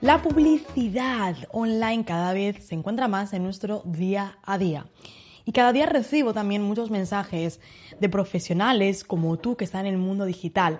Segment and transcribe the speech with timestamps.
[0.00, 4.86] La publicidad online cada vez se encuentra más en nuestro día a día.
[5.44, 7.60] Y cada día recibo también muchos mensajes
[7.98, 10.78] de profesionales como tú que están en el mundo digital,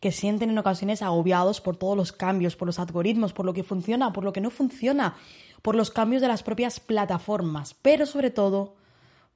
[0.00, 3.62] que sienten en ocasiones agobiados por todos los cambios, por los algoritmos, por lo que
[3.62, 5.16] funciona, por lo que no funciona,
[5.62, 8.76] por los cambios de las propias plataformas, pero sobre todo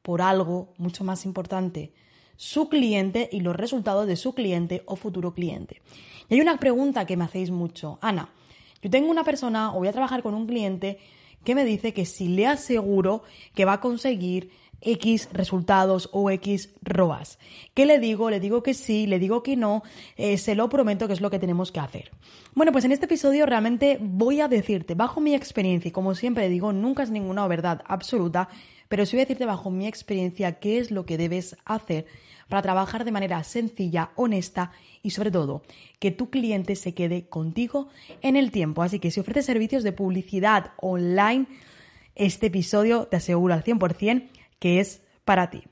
[0.03, 1.95] por algo mucho más importante,
[2.37, 5.81] su cliente y los resultados de su cliente o futuro cliente.
[6.29, 8.29] Y hay una pregunta que me hacéis mucho, Ana,
[8.83, 10.99] yo tengo una persona o voy a trabajar con un cliente
[11.45, 13.23] que me dice que si le aseguro
[13.55, 14.51] que va a conseguir
[14.83, 17.39] X resultados o X ROAS.
[17.75, 18.31] ¿Qué le digo?
[18.31, 19.83] Le digo que sí, le digo que no,
[20.17, 22.11] eh, se lo prometo que es lo que tenemos que hacer.
[22.55, 26.49] Bueno, pues en este episodio realmente voy a decirte, bajo mi experiencia, y como siempre
[26.49, 28.49] digo, nunca es ninguna verdad absoluta,
[28.89, 32.07] pero sí voy a decirte bajo mi experiencia qué es lo que debes hacer
[32.53, 34.73] para trabajar de manera sencilla, honesta
[35.03, 35.63] y sobre todo
[35.99, 37.89] que tu cliente se quede contigo
[38.21, 38.83] en el tiempo.
[38.83, 41.47] Así que si ofreces servicios de publicidad online,
[42.15, 44.29] este episodio te aseguro al 100%
[44.63, 45.65] que es para ti.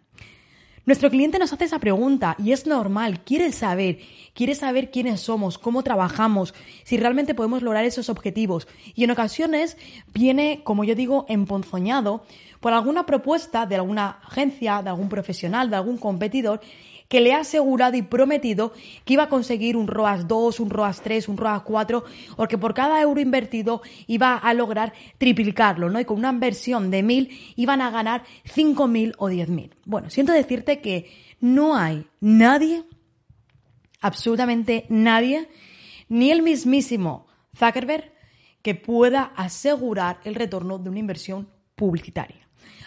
[0.84, 4.00] Nuestro cliente nos hace esa pregunta y es normal, quiere saber,
[4.34, 8.66] quiere saber quiénes somos, cómo trabajamos, si realmente podemos lograr esos objetivos.
[8.96, 9.76] Y en ocasiones
[10.12, 12.24] viene, como yo digo, emponzoñado
[12.58, 16.60] por alguna propuesta de alguna agencia, de algún profesional, de algún competidor
[17.10, 18.72] que le ha asegurado y prometido
[19.04, 22.04] que iba a conseguir un ROAS 2, un ROAS 3, un ROAS 4,
[22.36, 25.98] o que por cada euro invertido iba a lograr triplicarlo, ¿no?
[25.98, 29.72] Y con una inversión de 1.000 iban a ganar 5.000 o 10.000.
[29.84, 31.10] Bueno, siento decirte que
[31.40, 32.84] no hay nadie,
[34.00, 35.48] absolutamente nadie,
[36.08, 37.26] ni el mismísimo
[37.56, 38.12] Zuckerberg,
[38.62, 42.39] que pueda asegurar el retorno de una inversión publicitaria.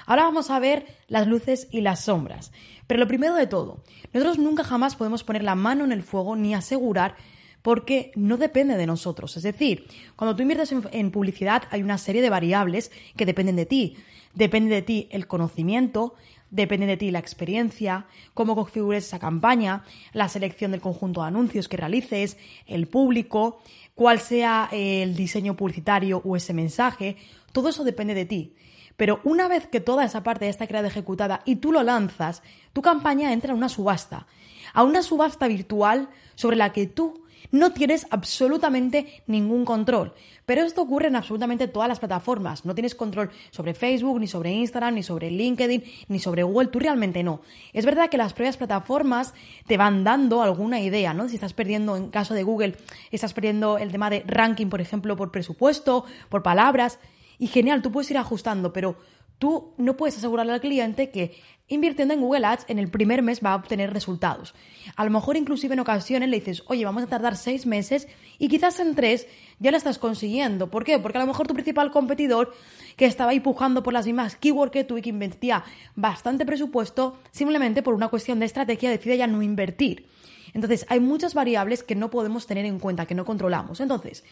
[0.06, 2.52] Ahora vamos a ver las luces y las sombras.
[2.88, 3.84] Pero lo primero de todo,
[4.14, 7.16] nosotros nunca jamás podemos poner la mano en el fuego ni asegurar
[7.64, 9.36] porque no depende de nosotros.
[9.38, 13.66] Es decir, cuando tú inviertes en, publicidad hay una serie de variables que dependen de
[13.66, 13.98] ti.
[14.36, 16.16] Depende de ti el conocimiento,
[16.52, 21.70] depende de ti la experiencia, cómo configures esa campaña, la selección del conjunto de anuncios
[21.70, 22.38] que realices,
[22.68, 23.62] el público,
[23.96, 27.16] cuál sea el diseño publicitario o ese mensaje.
[27.54, 28.56] Todo eso depende de ti.
[28.98, 32.44] Pero una vez que toda esa parte está creada ejecutada y tú lo lanzas,
[32.74, 34.28] tu campaña entra a una subasta.
[34.74, 40.14] A una subasta virtual sobre la que tú no tienes absolutamente ningún control.
[40.46, 42.66] Pero esto ocurre en absolutamente todas las plataformas.
[42.66, 46.68] No tienes control sobre Facebook, ni sobre Instagram, ni sobre LinkedIn, ni sobre Google.
[46.68, 47.42] Tú realmente no.
[47.72, 49.34] Es verdad que las propias plataformas
[49.68, 51.30] te van dando alguna idea, ¿no?
[51.30, 52.76] Si estás perdiendo, en caso de Google,
[53.12, 57.00] estás perdiendo el tema de ranking, por ejemplo, por presupuesto, por palabras.
[57.40, 58.98] Y genial, tú puedes ir ajustando, pero
[59.40, 61.36] tú no puedes asegurarle al cliente que
[61.68, 64.54] invirtiendo en Google Ads en el primer mes va a obtener resultados.
[64.96, 68.08] A lo mejor inclusive en ocasiones le dices, oye, vamos a tardar seis meses
[68.38, 69.28] y quizás en tres
[69.60, 70.70] ya lo estás consiguiendo.
[70.70, 71.00] ¿Por qué?
[71.00, 72.54] Porque a lo mejor tu principal competidor
[72.96, 75.64] que estaba ahí pujando por las mismas keywords que tú y que invertía
[75.96, 80.08] bastante presupuesto, simplemente por una cuestión de estrategia decide ya no invertir.
[80.54, 83.80] Entonces, hay muchas variables que no podemos tener en cuenta, que no controlamos.
[83.80, 84.24] Entonces,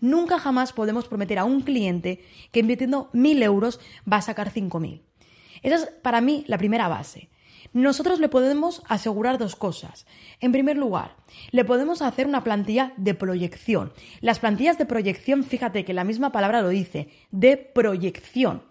[0.00, 3.80] Nunca jamás podemos prometer a un cliente que invirtiendo mil euros
[4.10, 5.02] va a sacar cinco mil.
[5.62, 7.28] Esa es para mí la primera base.
[7.72, 10.06] Nosotros le podemos asegurar dos cosas.
[10.40, 11.16] En primer lugar,
[11.50, 13.92] le podemos hacer una plantilla de proyección.
[14.20, 18.62] Las plantillas de proyección, fíjate que la misma palabra lo dice, de proyección.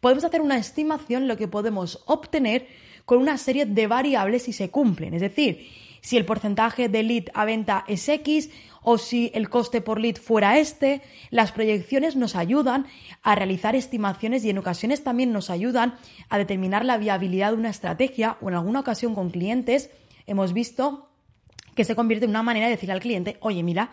[0.00, 2.66] Podemos hacer una estimación lo que podemos obtener
[3.04, 5.14] con una serie de variables si se cumplen.
[5.14, 5.68] Es decir,
[6.00, 8.50] si el porcentaje de lead a venta es X
[8.82, 12.86] o si el coste por lead fuera este, las proyecciones nos ayudan
[13.22, 15.96] a realizar estimaciones y en ocasiones también nos ayudan
[16.28, 19.90] a determinar la viabilidad de una estrategia o en alguna ocasión con clientes
[20.26, 21.10] hemos visto
[21.74, 23.90] que se convierte en una manera de decir al cliente, oye, mira,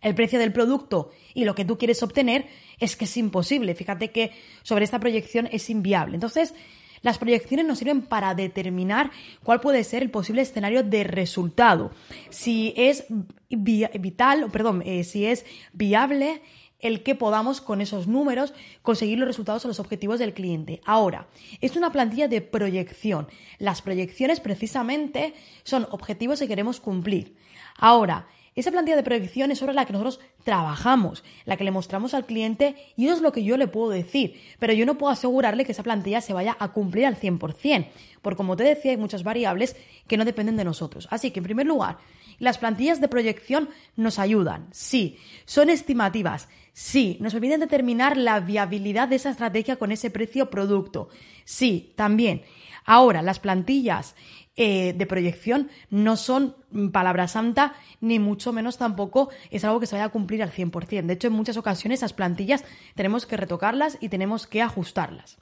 [0.00, 2.46] el precio del producto y lo que tú quieres obtener
[2.78, 3.74] es que es imposible.
[3.74, 4.32] Fíjate que
[4.62, 6.14] sobre esta proyección es inviable.
[6.14, 6.54] Entonces,
[7.02, 9.10] las proyecciones nos sirven para determinar
[9.42, 11.90] cuál puede ser el posible escenario de resultado.
[12.28, 13.06] Si es
[13.48, 16.42] vital, perdón, eh, si es viable
[16.80, 20.80] el que podamos con esos números conseguir los resultados o los objetivos del cliente.
[20.84, 21.28] Ahora,
[21.60, 23.28] es una plantilla de proyección.
[23.58, 27.36] Las proyecciones precisamente son objetivos que queremos cumplir.
[27.76, 28.26] Ahora,
[28.60, 32.26] esa plantilla de proyección es sobre la que nosotros trabajamos, la que le mostramos al
[32.26, 35.64] cliente y eso es lo que yo le puedo decir, pero yo no puedo asegurarle
[35.64, 37.88] que esa plantilla se vaya a cumplir al 100%,
[38.22, 39.76] porque como te decía hay muchas variables
[40.06, 41.08] que no dependen de nosotros.
[41.10, 41.98] Así que en primer lugar,
[42.38, 49.08] las plantillas de proyección nos ayudan, sí, son estimativas, sí, nos permiten determinar la viabilidad
[49.08, 51.08] de esa estrategia con ese precio producto,
[51.44, 52.42] sí, también.
[52.84, 54.14] Ahora, las plantillas
[54.56, 56.56] eh, de proyección no son
[56.92, 61.06] palabra santa, ni mucho menos tampoco es algo que se vaya a cumplir al 100%.
[61.06, 65.38] De hecho, en muchas ocasiones esas plantillas tenemos que retocarlas y tenemos que ajustarlas.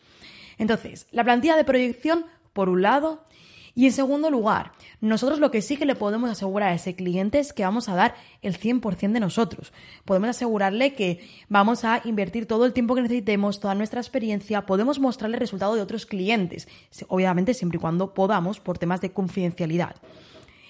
[0.58, 3.25] Entonces, la plantilla de proyección, por un lado,
[3.78, 7.38] y en segundo lugar, nosotros lo que sí que le podemos asegurar a ese cliente
[7.38, 9.72] es que vamos a dar el 100% de nosotros.
[10.04, 14.98] Podemos asegurarle que vamos a invertir todo el tiempo que necesitemos, toda nuestra experiencia, podemos
[14.98, 16.66] mostrarle el resultado de otros clientes,
[17.06, 19.94] obviamente siempre y cuando podamos por temas de confidencialidad.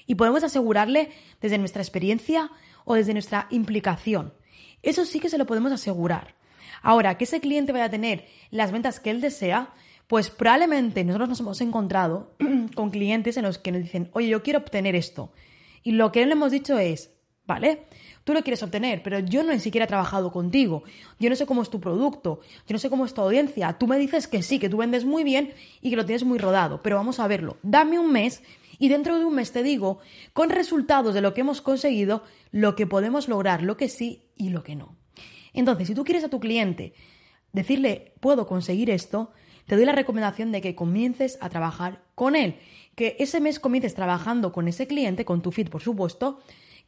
[0.07, 2.51] Y podemos asegurarle desde nuestra experiencia
[2.85, 4.35] o desde nuestra implicación.
[4.83, 6.35] Eso sí que se lo podemos asegurar.
[6.83, 9.73] Ahora, que ese cliente vaya a tener las ventas que él desea,
[10.09, 12.35] pues probablemente nosotros nos hemos encontrado
[12.75, 15.33] con clientes en los que nos dicen, oye, yo quiero obtener esto.
[15.83, 17.13] Y lo que le hemos dicho es,
[17.47, 17.85] vale,
[18.25, 20.83] tú lo quieres obtener, pero yo no ni siquiera he trabajado contigo.
[21.21, 23.75] Yo no sé cómo es tu producto, yo no sé cómo es tu audiencia.
[23.75, 25.53] Tú me dices que sí, que tú vendes muy bien
[25.83, 27.59] y que lo tienes muy rodado, pero vamos a verlo.
[27.63, 28.43] Dame un mes
[28.79, 29.99] y dentro de un mes te digo,
[30.33, 34.49] con resultados de lo que hemos conseguido, lo que podemos lograr, lo que sí y
[34.49, 34.97] lo que no.
[35.53, 36.95] Entonces, si tú quieres a tu cliente
[37.53, 39.33] decirle, puedo conseguir esto,
[39.69, 42.57] te doy la recomendación de que comiences a trabajar con él,
[42.97, 46.41] que ese mes comiences trabajando con ese cliente, con tu feed por supuesto,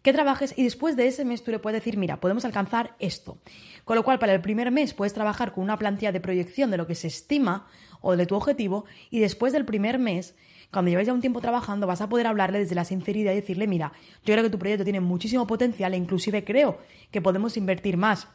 [0.03, 3.37] que trabajes y después de ese mes tú le puedes decir, mira, podemos alcanzar esto.
[3.85, 6.79] Con lo cual, para el primer mes puedes trabajar con una plantilla de proyección de
[6.79, 7.67] lo que se estima
[8.01, 10.35] o de tu objetivo y después del primer mes,
[10.73, 13.67] cuando lleves ya un tiempo trabajando, vas a poder hablarle desde la sinceridad y decirle,
[13.67, 13.93] mira,
[14.25, 16.79] yo creo que tu proyecto tiene muchísimo potencial e inclusive creo
[17.11, 18.27] que podemos invertir más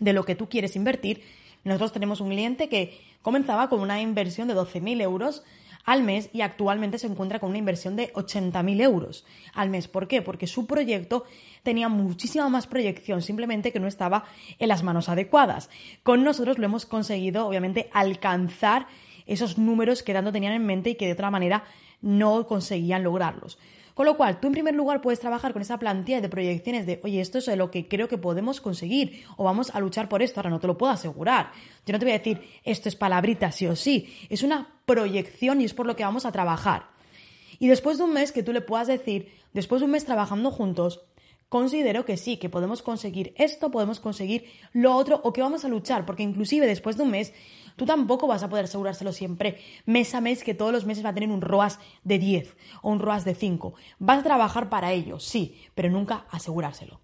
[0.00, 1.22] de lo que tú quieres invertir
[1.64, 5.42] nosotros tenemos un cliente que comenzaba con una inversión de 12.000 euros
[5.84, 9.24] al mes y actualmente se encuentra con una inversión de 80.000 euros
[9.54, 9.88] al mes.
[9.88, 10.22] ¿Por qué?
[10.22, 11.24] Porque su proyecto
[11.62, 14.24] tenía muchísima más proyección, simplemente que no estaba
[14.58, 15.70] en las manos adecuadas.
[16.02, 18.86] Con nosotros lo hemos conseguido, obviamente, alcanzar
[19.26, 21.64] esos números que tanto tenían en mente y que de otra manera
[22.00, 23.58] no conseguían lograrlos.
[23.94, 27.00] Con lo cual, tú en primer lugar puedes trabajar con esa plantilla de proyecciones de,
[27.04, 30.40] oye, esto es lo que creo que podemos conseguir o vamos a luchar por esto,
[30.40, 31.52] ahora no te lo puedo asegurar.
[31.84, 35.60] Yo no te voy a decir, esto es palabrita sí o sí, es una proyección
[35.60, 36.86] y es por lo que vamos a trabajar.
[37.58, 40.50] Y después de un mes que tú le puedas decir, después de un mes trabajando
[40.50, 41.02] juntos,
[41.50, 45.68] considero que sí, que podemos conseguir esto, podemos conseguir lo otro o que vamos a
[45.68, 47.34] luchar, porque inclusive después de un mes
[47.80, 49.56] Tú tampoco vas a poder asegurárselo siempre
[49.86, 52.90] mes a mes que todos los meses va a tener un ROAS de 10 o
[52.90, 53.72] un ROAS de 5.
[53.98, 57.00] Vas a trabajar para ello, sí, pero nunca asegurárselo.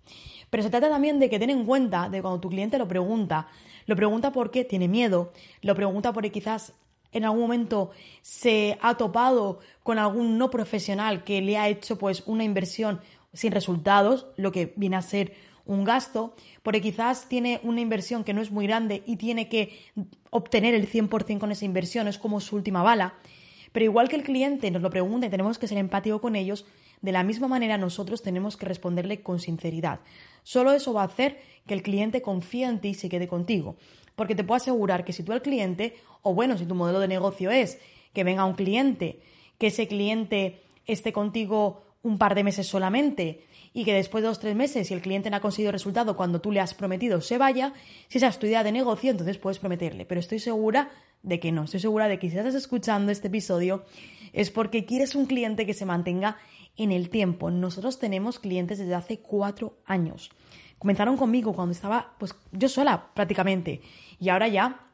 [0.50, 3.48] Pero se trata también de que ten en cuenta de cuando tu cliente lo pregunta,
[3.86, 5.32] lo pregunta porque tiene miedo,
[5.62, 6.74] lo pregunta porque quizás
[7.12, 12.22] en algún momento se ha topado con algún no profesional que le ha hecho pues
[12.26, 13.00] una inversión
[13.32, 15.34] sin resultados, lo que viene a ser
[15.66, 19.78] un gasto, porque quizás tiene una inversión que no es muy grande y tiene que
[20.30, 23.14] obtener el 100% con esa inversión, es como su última bala.
[23.72, 26.64] Pero igual que el cliente nos lo pregunta y tenemos que ser empáticos con ellos,
[27.02, 30.00] de la misma manera nosotros tenemos que responderle con sinceridad.
[30.44, 33.76] Solo eso va a hacer que el cliente confíe en ti y se quede contigo.
[34.14, 37.08] Porque te puedo asegurar que si tú al cliente, o bueno, si tu modelo de
[37.08, 37.78] negocio es
[38.14, 39.20] que venga un cliente,
[39.58, 44.38] que ese cliente esté contigo un par de meses solamente y que después de dos
[44.38, 47.20] o tres meses, si el cliente no ha conseguido resultado cuando tú le has prometido
[47.20, 47.74] se vaya,
[48.08, 50.06] si esa es tu idea de negocio, entonces puedes prometerle.
[50.06, 50.90] Pero estoy segura
[51.22, 51.64] de que no.
[51.64, 53.84] Estoy segura de que si estás escuchando este episodio
[54.32, 56.38] es porque quieres un cliente que se mantenga
[56.76, 57.50] en el tiempo.
[57.50, 60.30] Nosotros tenemos clientes desde hace cuatro años.
[60.78, 63.80] Comenzaron conmigo cuando estaba, pues yo sola prácticamente.
[64.20, 64.86] Y ahora ya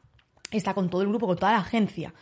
[0.50, 2.14] está con todo el grupo, con toda la agencia.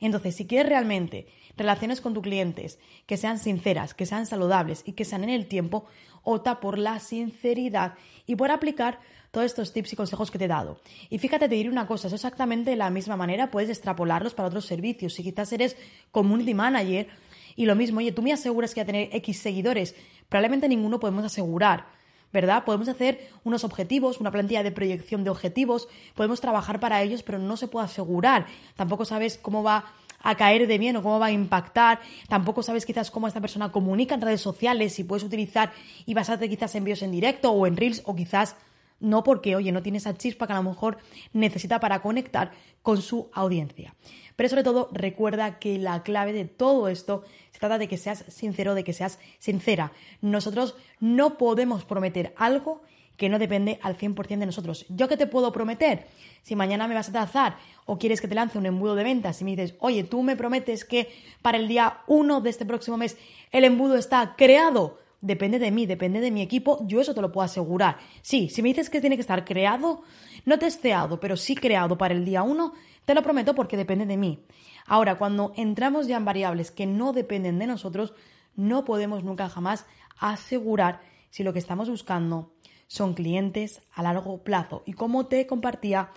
[0.00, 4.92] Entonces, si quieres realmente relaciones con tus clientes que sean sinceras, que sean saludables y
[4.92, 5.84] que sean en el tiempo,
[6.22, 7.94] opta por la sinceridad
[8.26, 10.78] y por aplicar todos estos tips y consejos que te he dado.
[11.08, 14.48] Y fíjate, te diré una cosa, es exactamente de la misma manera puedes extrapolarlos para
[14.48, 15.14] otros servicios.
[15.14, 15.76] Si quizás eres
[16.10, 17.08] community manager
[17.56, 19.94] y lo mismo, oye, tú me aseguras que va a tener X seguidores,
[20.28, 22.02] probablemente ninguno podemos asegurar.
[22.32, 22.64] ¿verdad?
[22.64, 27.38] Podemos hacer unos objetivos, una plantilla de proyección de objetivos, podemos trabajar para ellos, pero
[27.38, 28.46] no se puede asegurar.
[28.74, 32.00] Tampoco sabes cómo va a caer de bien o cómo va a impactar.
[32.28, 35.72] Tampoco sabes quizás cómo esta persona comunica en redes sociales, si puedes utilizar
[36.06, 38.56] y basarte quizás en envíos en directo o en reels o quizás
[39.02, 40.98] no porque, oye, no tiene esa chispa que a lo mejor
[41.32, 42.52] necesita para conectar
[42.82, 43.94] con su audiencia.
[44.36, 48.24] Pero sobre todo, recuerda que la clave de todo esto se trata de que seas
[48.28, 49.92] sincero, de que seas sincera.
[50.20, 52.82] Nosotros no podemos prometer algo
[53.16, 54.86] que no depende al 100% de nosotros.
[54.88, 56.06] ¿Yo qué te puedo prometer?
[56.42, 59.40] Si mañana me vas a trazar o quieres que te lance un embudo de ventas
[59.40, 61.08] y me dices, oye, tú me prometes que
[61.40, 63.16] para el día 1 de este próximo mes
[63.50, 67.32] el embudo está creado, depende de mí, depende de mi equipo, yo eso te lo
[67.32, 67.98] puedo asegurar.
[68.22, 70.02] Sí, si me dices que tiene que estar creado,
[70.44, 72.72] no testeado, pero sí creado para el día 1,
[73.04, 74.44] te lo prometo porque depende de mí.
[74.86, 78.14] Ahora, cuando entramos ya en variables que no dependen de nosotros,
[78.56, 79.86] no podemos nunca jamás
[80.18, 81.00] asegurar
[81.30, 82.52] si lo que estamos buscando
[82.92, 84.82] son clientes a largo plazo.
[84.84, 86.10] Y como te compartía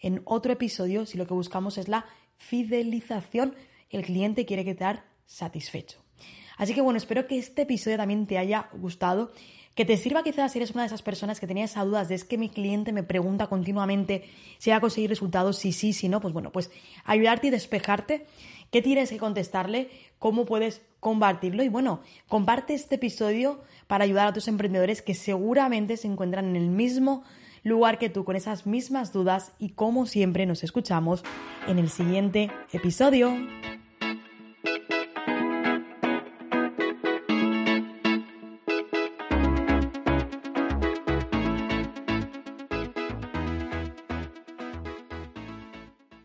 [0.00, 2.06] en otro episodio, si lo que buscamos es la
[2.38, 3.54] fidelización,
[3.90, 6.02] el cliente quiere quedar satisfecho.
[6.56, 9.30] Así que bueno, espero que este episodio también te haya gustado,
[9.74, 12.14] que te sirva quizás si eres una de esas personas que tenía esa duda de
[12.14, 14.24] es que mi cliente me pregunta continuamente
[14.56, 16.70] si va a conseguir resultados, si sí, si no, pues bueno, pues
[17.04, 18.24] ayudarte y despejarte
[18.70, 24.30] qué tienes que contestarle, cómo puedes compartirlo y bueno, comparte este episodio para ayudar a
[24.30, 27.24] otros emprendedores que seguramente se encuentran en el mismo
[27.64, 31.24] lugar que tú con esas mismas dudas y como siempre nos escuchamos
[31.66, 33.34] en el siguiente episodio.